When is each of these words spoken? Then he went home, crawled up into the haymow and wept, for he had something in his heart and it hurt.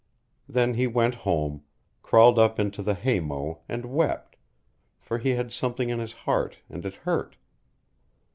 Then 0.49 0.73
he 0.73 0.87
went 0.87 1.13
home, 1.13 1.63
crawled 2.01 2.39
up 2.39 2.59
into 2.59 2.81
the 2.81 2.95
haymow 2.95 3.59
and 3.69 3.85
wept, 3.85 4.35
for 4.99 5.19
he 5.19 5.35
had 5.35 5.53
something 5.53 5.89
in 5.89 5.99
his 5.99 6.13
heart 6.25 6.57
and 6.69 6.83
it 6.87 6.95
hurt. 6.95 7.35